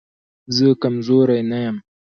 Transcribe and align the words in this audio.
زه 0.55 0.67
کمزوری 0.81 1.41
نه 1.49 1.59
يم 1.65 1.77